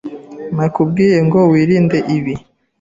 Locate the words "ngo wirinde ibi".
1.25-2.33